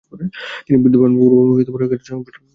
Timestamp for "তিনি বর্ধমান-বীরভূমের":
0.65-1.49